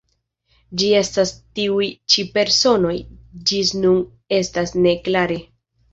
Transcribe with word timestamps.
Kiu 0.79 0.95
estas 1.01 1.33
tiuj 1.59 1.89
ĉi 2.13 2.25
personoj, 2.37 2.95
ĝis 3.53 3.77
nun 3.85 4.03
estas 4.39 4.75
ne 4.87 4.99
klare. 5.09 5.39